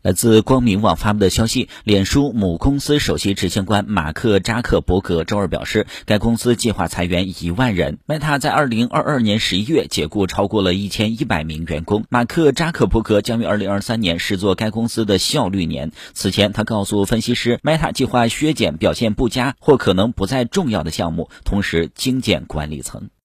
[0.00, 7.98] 来自光明网发布的消息，脸书母公司首席执行官马克扎克伯格周二表示，该公司计划裁员一万人。
[8.06, 12.04] Meta 在二零二二年十一月解雇超过了一千一百名员工。
[12.10, 15.90] 马克扎克伯格将于二零二三年视作该公司的效率年。
[16.14, 23.10] 此前，他告诉分析师，Meta 计划削减表现不佳或可能不再重要的项目，同时精简管理层。